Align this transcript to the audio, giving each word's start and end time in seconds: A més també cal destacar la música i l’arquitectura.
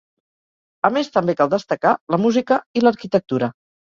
A 0.87 0.89
més 0.95 1.11
també 1.17 1.35
cal 1.41 1.51
destacar 1.51 1.91
la 2.15 2.19
música 2.23 2.57
i 2.81 2.83
l’arquitectura. 2.85 3.51